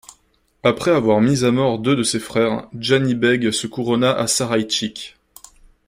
Après 0.63 0.89
avoir 0.89 1.21
mis 1.21 1.43
à 1.45 1.51
mort 1.51 1.77
deux 1.77 1.95
de 1.95 2.01
ses 2.01 2.19
frères, 2.19 2.67
Djanibeg 2.73 3.51
se 3.51 3.67
couronna 3.67 4.11
à 4.17 4.25
Saraïtchik. 4.25 5.15